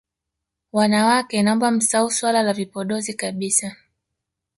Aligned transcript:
Wanawake 0.73 1.43
naomba 1.43 1.71
msahau 1.71 2.11
swala 2.11 2.43
la 2.43 2.53
vipodozi 2.53 3.13
kabisa 3.13 3.75